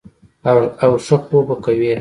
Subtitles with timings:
[0.83, 1.87] او ښۀ خوب به کوي-